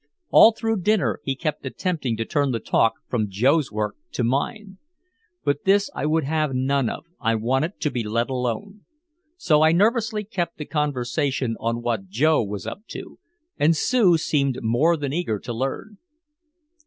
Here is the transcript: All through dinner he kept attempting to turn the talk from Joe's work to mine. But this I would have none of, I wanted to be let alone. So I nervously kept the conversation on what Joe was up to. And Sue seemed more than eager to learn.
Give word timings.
All 0.31 0.51
through 0.51 0.77
dinner 0.81 1.19
he 1.23 1.35
kept 1.35 1.63
attempting 1.63 2.17
to 2.17 2.25
turn 2.25 2.49
the 2.49 2.59
talk 2.59 2.93
from 3.07 3.29
Joe's 3.29 3.71
work 3.71 3.97
to 4.13 4.23
mine. 4.23 4.79
But 5.43 5.63
this 5.63 5.91
I 5.93 6.07
would 6.07 6.23
have 6.23 6.55
none 6.55 6.89
of, 6.89 7.05
I 7.19 7.35
wanted 7.35 7.79
to 7.81 7.91
be 7.91 8.03
let 8.03 8.27
alone. 8.31 8.85
So 9.37 9.61
I 9.61 9.73
nervously 9.73 10.23
kept 10.23 10.57
the 10.57 10.65
conversation 10.65 11.55
on 11.59 11.83
what 11.83 12.09
Joe 12.09 12.43
was 12.43 12.65
up 12.65 12.87
to. 12.87 13.19
And 13.59 13.77
Sue 13.77 14.17
seemed 14.17 14.63
more 14.63 14.97
than 14.97 15.13
eager 15.13 15.37
to 15.37 15.53
learn. 15.53 15.99